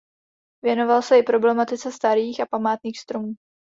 Věnoval 0.63 1.01
se 1.01 1.19
i 1.19 1.23
problematice 1.23 1.91
starých 1.91 2.39
a 2.41 2.45
památných 2.51 2.99
stromů. 2.99 3.33